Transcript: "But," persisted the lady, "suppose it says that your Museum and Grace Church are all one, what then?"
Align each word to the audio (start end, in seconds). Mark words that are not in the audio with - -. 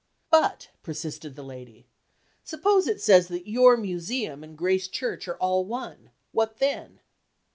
"But," 0.31 0.69
persisted 0.81 1.35
the 1.35 1.43
lady, 1.43 1.85
"suppose 2.43 2.87
it 2.87 2.99
says 2.99 3.27
that 3.27 3.47
your 3.47 3.77
Museum 3.77 4.43
and 4.43 4.57
Grace 4.57 4.87
Church 4.87 5.27
are 5.27 5.37
all 5.37 5.63
one, 5.63 6.09
what 6.31 6.57
then?" 6.57 7.01